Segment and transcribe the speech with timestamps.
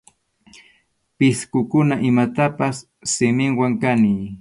[1.17, 2.75] Pisqukuna imatapas
[3.11, 4.21] siminwan kaniy.